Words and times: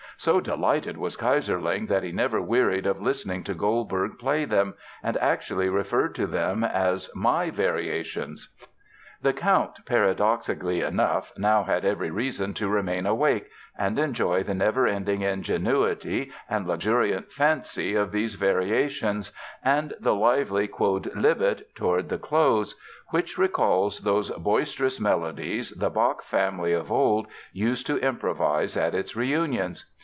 So 0.17 0.39
delighted 0.39 0.97
was 0.97 1.17
Keyserling 1.17 1.87
that 1.87 2.03
he 2.03 2.11
never 2.11 2.39
wearied 2.43 2.85
of 2.85 3.01
listening 3.01 3.43
to 3.45 3.55
Goldberg 3.55 4.19
play 4.19 4.45
them 4.45 4.75
and 5.01 5.17
actually 5.17 5.67
referred 5.67 6.13
to 6.13 6.27
them 6.27 6.63
as 6.63 7.09
"my 7.15 7.49
Variations." 7.49 8.53
The 9.23 9.33
Count, 9.33 9.83
paradoxically 9.87 10.81
enough, 10.81 11.33
now 11.39 11.63
had 11.63 11.83
every 11.85 12.11
reason 12.11 12.53
to 12.55 12.69
remain 12.69 13.07
awake 13.07 13.49
and 13.75 13.97
enjoy 13.97 14.43
the 14.43 14.53
never 14.53 14.85
ending 14.85 15.21
ingenuity 15.23 16.31
and 16.47 16.67
luxuriant 16.67 17.31
fancy 17.31 17.95
of 17.95 18.11
these 18.11 18.35
variations 18.35 19.31
and 19.63 19.95
the 19.99 20.13
lively 20.13 20.67
Quodlibet 20.67 21.73
toward 21.73 22.09
the 22.09 22.19
close, 22.19 22.75
which 23.09 23.39
recalls 23.39 24.01
those 24.01 24.29
boisterous 24.29 24.99
medleys 24.99 25.71
the 25.71 25.89
Bach 25.89 26.21
family 26.21 26.73
of 26.73 26.91
old 26.91 27.25
used 27.53 27.87
to 27.87 27.97
improvise 28.07 28.77
at 28.77 28.93
its 28.93 29.15
reunions. 29.15 29.87